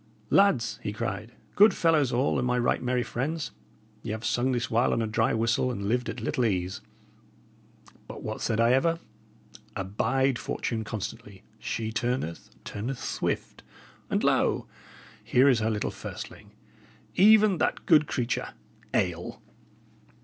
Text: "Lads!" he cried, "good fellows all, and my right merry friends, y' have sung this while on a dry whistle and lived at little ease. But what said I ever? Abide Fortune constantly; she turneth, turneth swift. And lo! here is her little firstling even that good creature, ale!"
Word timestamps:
"Lads!" 0.31 0.79
he 0.81 0.91
cried, 0.93 1.33
"good 1.55 1.75
fellows 1.75 2.11
all, 2.11 2.39
and 2.39 2.47
my 2.47 2.57
right 2.57 2.81
merry 2.81 3.03
friends, 3.03 3.51
y' 4.01 4.09
have 4.09 4.25
sung 4.25 4.51
this 4.51 4.71
while 4.71 4.93
on 4.93 5.01
a 5.03 5.05
dry 5.05 5.31
whistle 5.31 5.69
and 5.69 5.87
lived 5.87 6.09
at 6.09 6.19
little 6.21 6.43
ease. 6.43 6.81
But 8.07 8.23
what 8.23 8.41
said 8.41 8.59
I 8.59 8.71
ever? 8.73 8.97
Abide 9.75 10.39
Fortune 10.39 10.83
constantly; 10.83 11.43
she 11.59 11.91
turneth, 11.91 12.49
turneth 12.65 12.97
swift. 12.97 13.61
And 14.09 14.23
lo! 14.23 14.65
here 15.23 15.47
is 15.47 15.59
her 15.59 15.69
little 15.69 15.91
firstling 15.91 16.53
even 17.13 17.59
that 17.59 17.85
good 17.85 18.07
creature, 18.07 18.55
ale!" 18.95 19.39